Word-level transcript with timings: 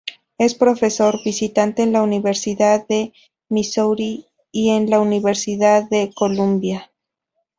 Es 0.39 0.55
Profesor 0.55 1.21
visitante 1.23 1.83
en 1.83 1.93
la 1.93 2.01
Universidad 2.01 2.87
de 2.87 3.13
Missouri 3.49 4.25
y 4.51 4.71
en 4.71 4.89
la 4.89 4.99
Universidad 4.99 5.87
de 5.87 6.11
Columbia. 6.11 6.91